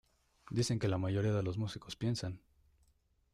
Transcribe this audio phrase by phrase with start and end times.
[0.49, 2.41] dicen que la mayoría de los músicos piensan